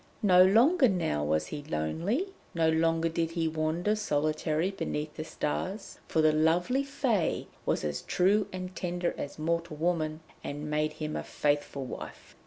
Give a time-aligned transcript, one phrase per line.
[0.23, 5.99] No longer now was he lonely, no longer did he wander solitary beneath the stars,
[6.07, 11.15] for the lovely Fée was as true and tender as mortal woman, and made him
[11.15, 12.35] a faithful wife.